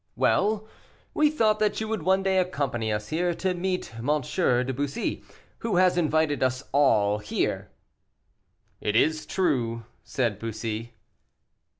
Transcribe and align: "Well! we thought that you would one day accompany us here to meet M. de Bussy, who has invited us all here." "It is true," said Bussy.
"Well! 0.15 0.67
we 1.13 1.29
thought 1.29 1.59
that 1.59 1.79
you 1.79 1.87
would 1.87 2.01
one 2.01 2.23
day 2.23 2.39
accompany 2.39 2.91
us 2.91 3.09
here 3.09 3.35
to 3.35 3.53
meet 3.53 3.93
M. 3.99 4.21
de 4.21 4.73
Bussy, 4.73 5.23
who 5.59 5.75
has 5.75 5.95
invited 5.95 6.41
us 6.41 6.63
all 6.71 7.19
here." 7.19 7.69
"It 8.79 8.95
is 8.95 9.27
true," 9.27 9.83
said 10.03 10.39
Bussy. 10.39 10.95